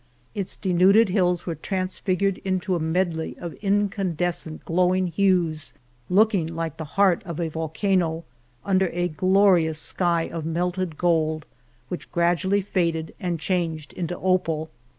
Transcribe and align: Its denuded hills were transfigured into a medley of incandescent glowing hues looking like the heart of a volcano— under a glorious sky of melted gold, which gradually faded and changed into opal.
Its 0.33 0.55
denuded 0.55 1.09
hills 1.09 1.45
were 1.45 1.53
transfigured 1.53 2.39
into 2.39 2.75
a 2.75 2.79
medley 2.79 3.37
of 3.37 3.53
incandescent 3.61 4.65
glowing 4.65 5.05
hues 5.05 5.73
looking 6.09 6.47
like 6.47 6.77
the 6.77 6.83
heart 6.97 7.21
of 7.23 7.39
a 7.39 7.49
volcano— 7.51 8.23
under 8.65 8.89
a 8.93 9.07
glorious 9.09 9.77
sky 9.77 10.23
of 10.23 10.43
melted 10.43 10.97
gold, 10.97 11.45
which 11.89 12.11
gradually 12.11 12.61
faded 12.63 13.13
and 13.19 13.39
changed 13.39 13.93
into 13.93 14.17
opal. 14.17 14.71